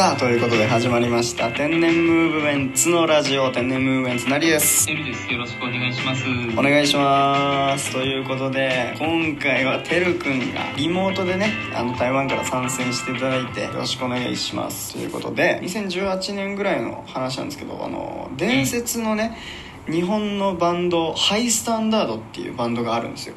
[0.00, 5.30] さあということで始まりました天然ムーブメンツのラジオ天然ムーブメンツなりですてるです。
[5.30, 6.22] よろしくお願いします。
[6.58, 19.36] お願いしますということで今回はてるくんがリモートでねあの台湾から参戦していただいてよろしくお願いしますということで2018年ぐらいの話なんですけどあの伝説のね
[19.84, 23.34] 日本のバンドハイスタンダードっていうバンドがあるんですよ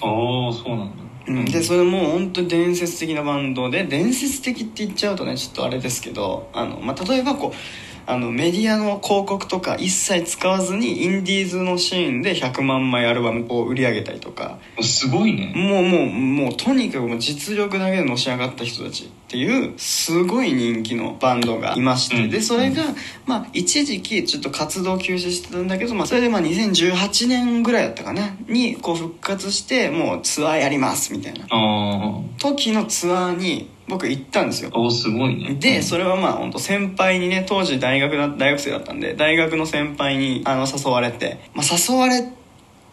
[0.00, 1.11] ああ、そうなんだ。
[1.26, 14.58] でそれもう本当に伝説的なバンドで伝説的って言っちゃうとねちょっとあれですけどあの、まあ、例えばこうあのメディアの広告とか一切使わずにインディーズのシーンで100万枚アルバムを売り上げたりとか。
[14.82, 15.52] すごいね。
[15.56, 22.30] もうもうもうとにかく実力だけでのし上がった人たちっていうすごい人気のバンドがいまして、うん。
[22.30, 22.82] でそれが、
[23.24, 31.46] まあ、一時期ちょっと活動休止してたんだけど、まあ、それでまあ2018年ぐらいだったかなにこう復活してもうツアーやりますみたいな。
[31.48, 34.78] あ時のツアーに僕行ったんですよあ。
[34.78, 35.54] おすごいね。
[35.54, 42.32] でそれはまあ本当先輩にね当時大学だ大学生だったんで大学の先輩にあの誘われて、まあ、誘われ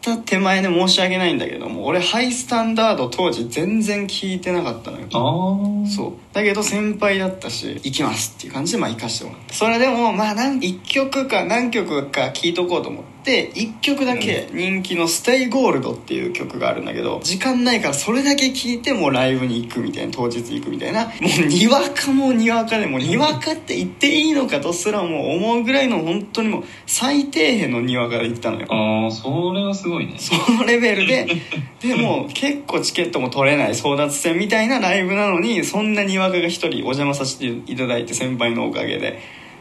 [0.02, 5.88] た手前で申し訳ないんだけども俺ハイスタンダード当時全然聞いてなかったのよああ。
[5.88, 21.12] そうだけど先輩だったし行きますっていう感じでまあ行かしてもらってそれでもまあ何1曲か何曲か聴いとこうと思って1曲だけ人気の「ステイゴールドっていう曲があるんだけど時間ないからそれだけ聴いてもうライブに行くみたいな当日行くみたいなも
[21.44, 28.68] うにわかもにわかでもうにわかって言っていいのかとすらもう思うぐらいの本当にもう最底辺のにわかで行ったのよ。
[28.70, 30.16] ああ、それはすごいね。
[30.18, 31.28] そのレベルで。
[31.82, 39.20] でもう結構チケットも取れない争奪戦みたいなライブなのにそんなにわかが一人お邪魔させていただいて先輩のおかげで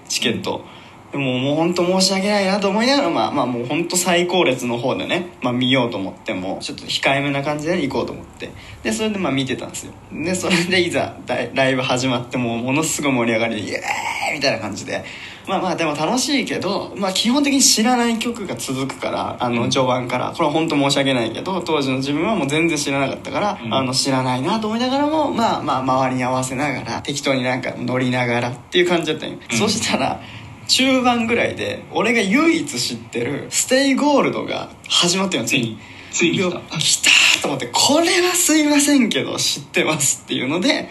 [0.08, 0.64] チケット
[1.12, 8.50] でももう本当申し訳ないなと思いながらまあまあもう本当最高列の方でね、まあ、見ようと思ってもちょっと控えめな感じで行こうと思って。
[8.82, 9.92] でそれでまあ見てたんですよ。
[10.12, 11.16] でそれでいざ
[11.54, 15.04] ライブ始まってもうものすごい盛り上がりでイエーイみたいな感じで。
[15.48, 20.32] まあまあでも楽しいけど、まあ、基本的に知らない曲が続くからあの序盤から。
[20.32, 23.72] これは本当申し訳ないけど当時の自分はもう全然知らなかったから、うん。
[23.74, 29.56] あの知らないなと思いながらもまあまあ周りに合わせながら適当になんか乗りながらっていう感じだったんよ、うん。
[29.56, 30.20] そしたら
[30.68, 35.78] 中盤ぐらいで俺が唯一知ってる「ステイゴールド」が始まったよついに。
[36.12, 37.27] ついに、来た。
[37.40, 40.88] と思ってこれはすいませんけど知ってますっていうので、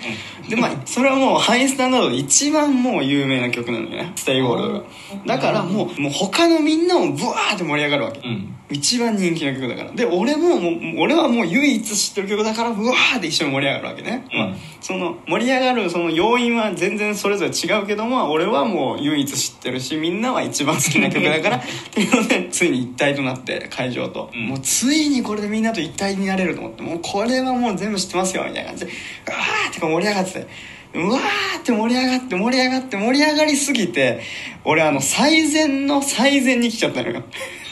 [0.49, 4.55] でまあそれはもうハイスタンダードで一番もう有名な曲なのよね「ステイゴー。
[4.57, 4.83] ルドが
[5.25, 8.53] だからもうもう他のみんなもブワーって盛り上がるわけ、うん。
[8.69, 9.91] 一番人気の曲だから。
[9.91, 14.39] で俺ももう俺はもう唯一知ってる曲だからうわーって一緒に盛り上がるわけね、うん。
[14.39, 24.47] まあ、その盛り上がるその要因は全然それぞれ違うけども俺はもう唯一知ってるしみんなは一番好きな曲だからっていうのでついに一体となって会場と、うん。
[24.47, 28.85] もうついにこれでみんなと一体になれると思ってもうこれはもう全部知ってますよみたいな感じ。
[28.85, 30.47] でうわーってこう盛り上がってて。
[30.93, 34.21] うわーって盛り上がって盛り上がって盛り上がりすぎて
[34.63, 37.23] 俺あの最前の最前に来ちゃったのよ。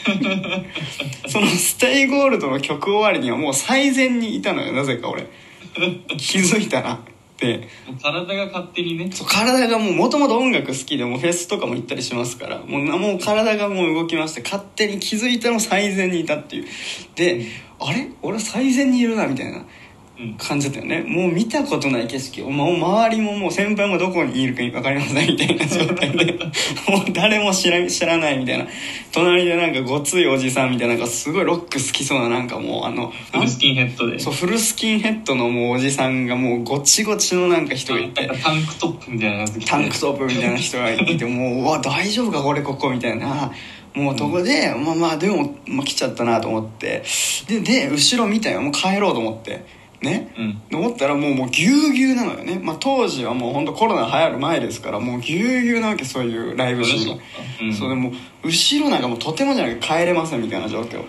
[1.26, 5.26] その「ステイゴールド」の曲終わりにはもう最前にいたのよなぜか俺。
[6.18, 7.00] 気づいたら。
[7.36, 7.68] って
[8.02, 9.10] 体が勝手にね。
[9.12, 16.64] そう体がもうもともと音楽好きでもうフェスとかも行ったりしますからもうなもう体がもう動きまして勝手に気づいたの最善にいたっていう
[17.14, 17.46] で
[17.78, 18.10] あれ？
[18.22, 19.66] 俺最善にいるなみたいなうん。
[20.38, 21.02] 感じたよね。
[21.02, 22.40] もう見たことない景色。
[22.42, 26.32] もう周りももう先輩もどこにいるか分かりませんみたいな状態で。
[26.88, 28.66] もう誰も知ら知らないみたいな。
[29.12, 34.18] 隣でなんかごついおじさんみたいななんかすごいロック好きそうななんかもうあのフルスキンヘッドで。
[34.18, 38.26] そうフルスキンヘッドのもうおじさんがもうごちごちのなんか人がいて。
[38.42, 41.26] タンクトップみたいなタンクトップみたいな人がいて。
[41.26, 43.52] もううわ大丈夫かこれここみたいな。
[43.94, 47.02] もうとこで、まあまあでも、まあ、来ちゃったなと思って。
[47.48, 48.62] でで後ろ見たよ。
[48.62, 49.64] もう帰ろうと思って
[50.02, 50.32] ね。
[50.36, 50.62] うん。
[50.70, 57.22] と思ったらもうもうぎゅうぎゅうなのよね、まあ、当時はもう本当コロナ流行る前ですからもうぎゅうぎゅうなわけそういうライブシーンは、
[57.62, 57.74] うん。
[57.74, 58.12] そうでもう
[58.44, 61.02] 後ろなんかもうとてもじゃなく帰れませんみたいな状況。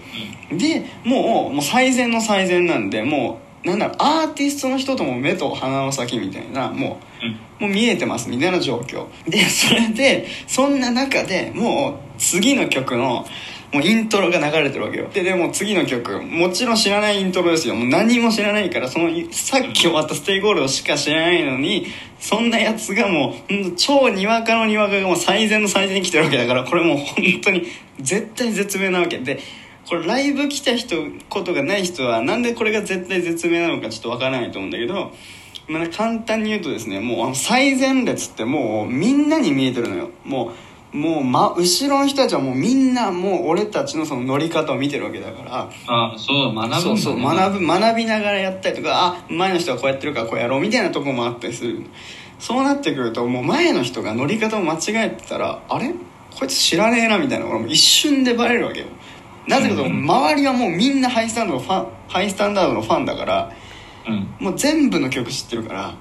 [0.58, 7.31] でもうもう最善の最善なんでもうなんだろうアーティストの人とも目と鼻の先みたいなもうん。
[7.31, 9.07] うもう見えてますみたいな状況。
[9.28, 13.25] でそれでそんな中でもう次の曲の
[13.74, 15.10] もうイントロが流れてるわけよ。
[15.14, 17.75] ででも次の曲もちろん知らないイントロですよ。
[17.75, 21.88] もう何も知らないからそのさっき終わった「Stay Gold」しか知らないのに
[22.19, 27.68] そんなやつがもう超にわかのにわかがもう最前の最前に来てるわけだからこれもう本当に
[28.00, 29.18] 絶体絶命なわけ。
[29.19, 29.40] で
[29.88, 30.98] これライブ来た人
[31.30, 35.14] ことがない人はなんでこれが絶体絶命なのかちょっとわからないと思うんだけど
[35.68, 40.12] まあ、簡単に言うとですねもう最前列ってもうみんなに見えてるのよ。
[40.24, 40.52] もう
[40.97, 45.69] もう、ま、後ろの人たちはもうみんなもう俺たちのその乗り方を見てるわけだから。
[45.88, 46.81] あそう、学ぶね。
[46.81, 51.85] そうそう学ぶ学びながらやったりとかあ前の人はこうやってるからこうやろうみたいなとこもあったりする。
[52.39, 55.94] そうなってくるともう前の人が乗り方を間違えてたらあれ？
[56.38, 58.88] こいつ知らねえなみたいなのがもう一瞬でバレるわけよ。
[59.47, 63.51] なぜかと周りはもうみんなハイスタンダードのファンハイスタンダードのファンだから
[64.07, 64.27] うん。
[64.39, 65.95] もう全部の曲知ってるから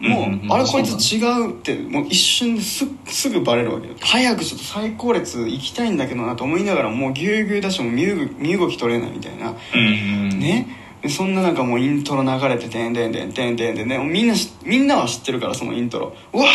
[0.00, 3.94] もう、あれこいつ違うってもう一瞬ですすぐバレるわけよ。
[4.00, 9.54] 早くちょっと最高列行きたいんだけどなと思いながらもうぎゅうぎゅうだしもう身動き取れないみたいな。
[9.74, 10.68] ね。
[11.02, 16.14] でそんな中もうイントロ流れててんてんてんてんてんてんねみんなしみんなは知ってるからそのイントロ。
[16.32, 16.48] うわー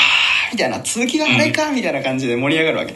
[0.51, 2.93] みたいな続きがあれかみたいな感じで盛り上がるわけ。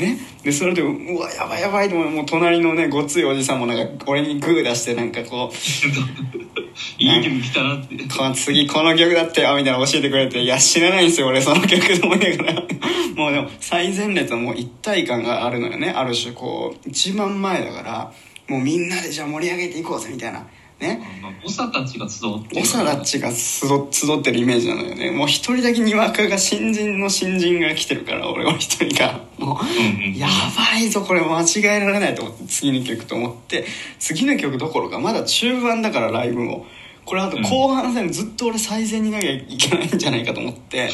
[0.00, 0.18] ね。
[0.42, 5.56] でそれでうわやばいやばいと思うもう隣のねごついおじさんもなんか俺にグー出してなんかこう
[7.02, 7.96] いい曲来たなって。
[7.96, 12.62] この次この曲だってよみたいなの教えてくれていや知らないんですよ俺その曲と思いながら。
[13.16, 15.90] もうでも最前列はもう一体感があるのよね。
[15.90, 18.12] ある種こう一番前だから
[18.48, 20.46] もうみんなでじゃあ盛り上げていこうぜみたいな
[20.80, 21.00] ね。
[21.22, 25.10] まあ長たちが集って長たちが集集ってるイメージなのよね。
[25.10, 29.20] もう一人だけにわかが新人の新人が来てるから俺は一人が。
[29.38, 33.66] もうんうんうやばいぞこれ間違えられないと思って次の曲と思って。
[33.98, 36.66] 次の曲どころかまだ中盤だからライブも。
[37.06, 40.90] これあと後半戦ずっと俺最善にいなきゃいけないんじゃないかと思って。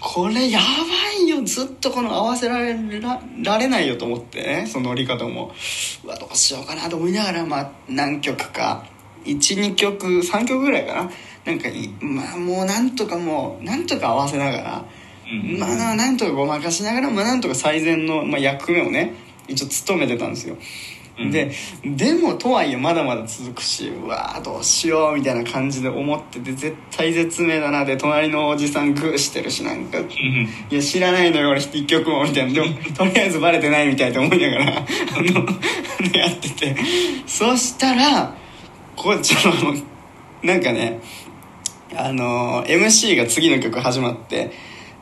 [0.00, 0.64] これやば
[1.20, 5.52] いよずっとこの合わせられらられないよと思ってねその乗り方も。
[6.04, 8.86] うわどうしようかなと思いながらまあ何曲か
[9.24, 11.10] 12曲3曲ぐらいかな。
[11.44, 14.84] なんかいまあもうなんとかもうなんとか合わせながら、
[15.30, 15.58] うん。
[15.58, 19.14] まあなんとかごまかしながら、まあ、なんとか最善の、まあ、役目をね
[19.46, 20.56] 一応務めてたんですよ、
[21.18, 21.30] うん。
[21.30, 21.52] で
[21.84, 27.84] でもとはいえまだまだ続くしうわーどうしようみたいな感じで思ってて絶対絶命だな。
[27.84, 29.98] で隣のおじさんグーしてるしなんか。
[29.98, 30.06] うん。
[30.06, 32.54] いや知らないのよ俺一曲もみたいな。
[32.54, 35.46] でもとりあえずバレてないみたいと思いながらあの
[36.18, 36.76] やってて。
[37.26, 38.34] そしたら
[38.96, 39.74] こっちのあの
[40.42, 41.00] なんかね
[41.96, 44.52] あの MC が次の曲始まって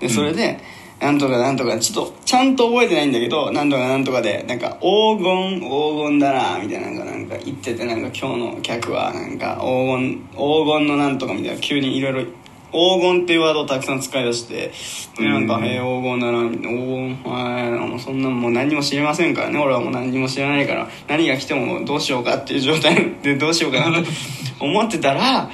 [0.01, 0.59] でそれで、
[1.01, 12.31] なんとかなんとかちょっとちゃんと覚えてないんだけどなんとかなんとかでなんか黄金黄金だなみたいななんかなんか言っててなんか今日の客はなんか黄金黄金のなんとかみたいな急にいろいろ
[12.73, 14.73] 黄金っていうワードをたくさん使い出して
[15.19, 15.65] でなんか「うん。
[15.65, 19.59] へえ黄金だな」みたいな「黄金はいもうそんなもう何も知りませんからね。
[19.59, 24.09] 俺はもう何も知らないから何が来てもどうしようかっていう状態 でどうしようかなと
[24.61, 25.51] 思ってたら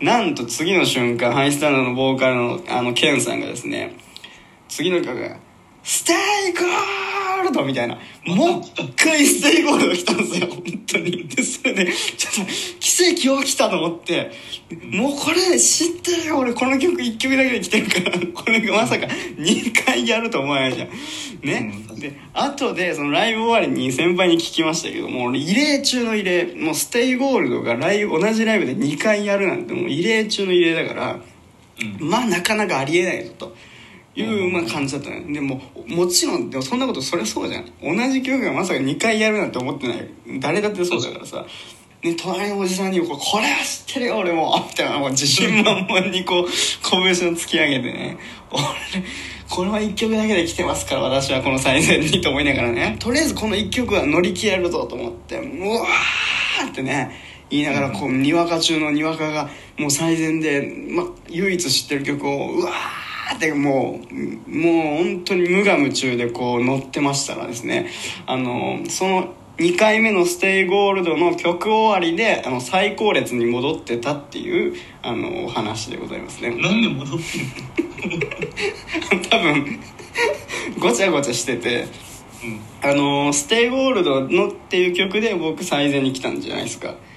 [0.00, 3.96] なんと次の瞬間ハイスタンダードのボーカルのあのケンさんがですね
[4.68, 7.98] 次の曲が「Stay Gold!」みたいな。
[8.26, 10.46] もう一回 Stay Gold 来たんですよ。
[10.48, 11.28] 本当に。
[11.28, 14.30] でそれでちょっと奇跡起きたと思って。
[14.90, 16.38] もうこれ知ってるよ。
[16.38, 18.18] 俺この曲1曲だけで来てるから。
[18.32, 20.88] これがまさか2回やると思わないじゃん。
[21.42, 21.72] ね。
[21.88, 26.54] うんで後でそのライブ終わりに先輩に聞きましたけどもう異例中の異例。
[26.56, 31.20] もう Stay Gold がライブ同じライブで2回やるなんてもう異例中の異例だから
[32.00, 32.08] うん。
[32.08, 33.56] まあなかなかありえないぞと
[34.20, 37.64] いう、まあ、感じだったねでももちろんでもそんなことそれそうじゃん。
[37.82, 40.08] 同じ曲がまさか2回やるなんて思ってない。
[40.40, 41.44] 誰だってそうだからさ。
[42.02, 46.46] ね、隣のおじさんにこ「これは知ってるよ俺も」みたいなもう自信満々にこう
[46.82, 48.16] 拳を突き上げてね
[48.50, 48.62] 「俺
[49.50, 52.96] これは1曲だけで来てますから私はこの最前に」と思いながらね。
[52.98, 57.10] とりあえずこの1曲は乗り切れるぞと思ってうわーってね
[57.50, 67.88] 言いながらこうにわか中のにわかがもう最前で、ま、唯一知ってる曲をうわーってもうもう本当に無我夢中でこう乗ってましたらですね
[68.26, 76.50] あのその2回目の「Stay Gold」の曲終わりであの最後列に戻ってたっていうあのお話でございますね。
[76.50, 78.20] なんで戻ってん
[79.20, 79.20] の？
[79.28, 79.80] 多分
[80.78, 81.86] ごちゃごちゃしてて。
[82.42, 82.60] うん。
[82.80, 86.88] あの「ステイゴールドの」っていう曲で僕最前に来たんじゃないですか。
[86.88, 87.09] うん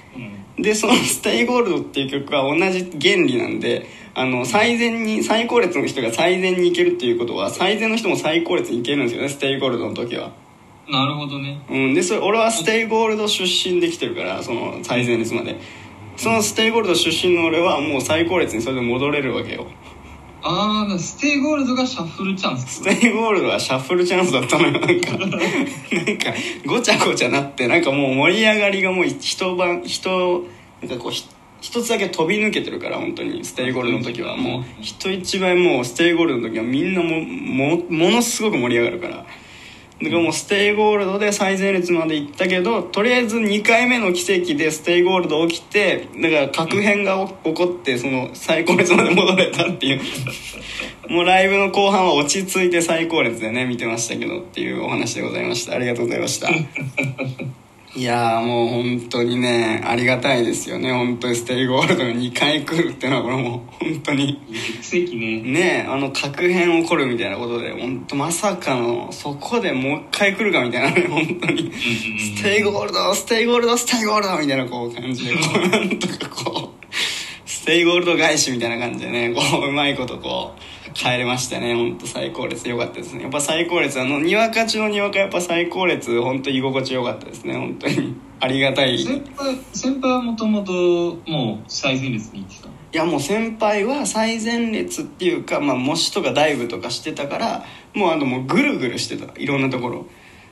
[0.58, 10.32] でその「Stay Gold」っていう曲は同じ原理なんであの最前に最後列の人が最前に行けるっていうことは最前の人も最後列に行けるんですよね Stay Gold の時は。
[10.88, 11.58] なるほどね。
[11.70, 11.94] うん。
[11.94, 15.56] でそれ俺は Stay Gold 出身で来てるからその最前列まで。
[16.16, 19.66] その Stay Gold 出身の俺はもう最後列にそれで戻れるわけよ
[20.46, 22.82] ああ Stay Gold がシャッフルチャンス。
[22.82, 25.16] Stay Gold はシャッフルチャンスだったのよなんか。
[25.16, 25.38] なんか
[26.66, 30.44] ごちゃごちゃなってなんかもう盛り上がりがもう一晩人
[30.82, 31.24] なんかこうひ
[31.62, 34.36] 一つだけ飛び抜けてるから本当に Stay Gold の時は。
[34.36, 39.24] もう人一倍もう Stay Gold の時はみんなももものすごく盛り上がるから
[40.02, 50.00] だからもう Stay Gold で最前列まで行ったけどとりあえず2回目の奇跡で Stay Gold 起きてだから確変が起こってその最後列まで戻れたっていう。
[51.08, 55.74] もうライブの後半は落ち着いて最後列でね見てましたけどっていうお話でございました。
[55.74, 56.48] ありがとうございました
[57.96, 60.92] いやーもう本当にねありがたいですよね。
[60.92, 64.40] 本当に Stay Gold が2回来るっていうのはこれもう本当に。
[64.82, 65.42] 奇跡ね。
[65.42, 71.72] ねあの確変起こるみたいなことで本当まさかのそこでもう一回来るかみたいなね 本当に。
[71.72, 76.88] Stay Gold Stay Gold Stay Gold みたいなこう感じでこう なんとかこう
[77.48, 81.74] Stay Gold 返しみたいな感じでねこううまいことこう帰れましたね。
[81.74, 82.68] 本当最後列。
[82.68, 83.22] 良かったですね。
[83.22, 84.00] やっぱ最後列。
[84.00, 86.20] あのにわかちのにわかやっぱ最後列。
[86.22, 87.54] 本当居心地良かったですね。
[87.54, 88.14] 本当に。
[88.40, 88.98] ありがたい。
[88.98, 90.72] 先輩、先輩はもともと
[91.26, 92.74] もう最前列に行ってたの？
[92.92, 99.32] いやもう先輩は最前列っていうか、まあ、模試とかダイブとかしてたからもうあのもうぐるぐるしてた。
[99.38, 100.06] いろんなところ。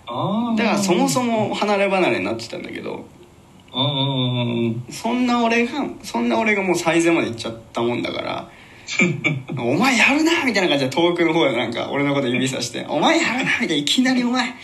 [0.06, 0.56] ああ。
[0.56, 3.04] だからそもそも離れ離れになってたんだけど。
[3.72, 4.92] ああ。
[4.92, 8.50] そんな俺がそんな俺がもう最前まで行っちゃったもんだから
[9.58, 14.54] 「お前やるな!」みたいな感じで遠くの方でなんか俺のこと指さして「お前やるな!」みたいないきなり「お前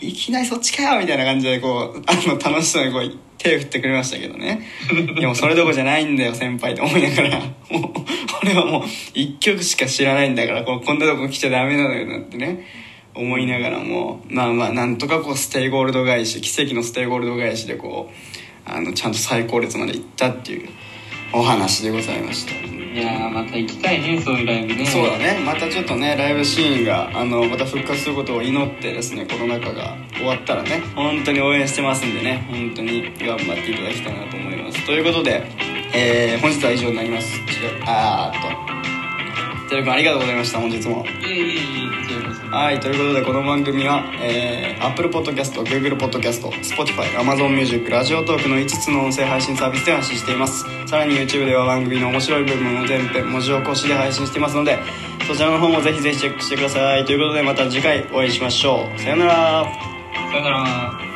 [0.00, 4.62] いきなりそっちかよ!」みたいな感じでこうあの楽しそうにこう手振ってくれましたけどね
[5.18, 7.38] いやもうそれどころじゃないんだよ先輩って思いながら
[7.70, 7.82] もう
[8.42, 8.82] 俺はもう
[9.14, 12.66] 一曲しか知らないんだからこうこんなとこ来ちゃダメなのよなんてね
[13.14, 20.68] 思いながらもまあまあなんとかこう Stay Gold 返し奇跡の Stay Gold 返しでこうあのちゃんと最後列まで行ったっていう
[21.32, 22.52] お話でございました
[22.96, 24.86] いやーまた行きたいねそういうライブね。
[24.86, 25.38] そうだね。
[25.44, 34.86] またちょっとねライブシーンがあのまた復活することを祈ってですねコロナ禍が終わったらね本当に応援してますんでね本当に頑張っていただきたいなと思います。
[34.86, 35.42] ということで、
[35.94, 37.38] えー本日は以上になります。
[37.84, 39.68] あーっと。
[39.68, 41.04] てるくんありがとうございました本日も。
[41.04, 41.56] いえいえい
[42.02, 42.05] え
[42.56, 50.64] はいということでこの番組は、えー、Apple Podcast、Google Podcast、Spotify、Amazon Music、ラジオトークの5つの音声配信サービスで発信しています。
[50.86, 54.78] さらに YouTube では番組の面白い部分を全編文字起こしで配信していますので
[55.28, 57.04] そちらの方もぜひぜひチェックしてください。
[57.04, 58.98] ということでまた次回お会いしましょう。
[58.98, 59.66] さよなら。
[60.32, 61.15] さよなら。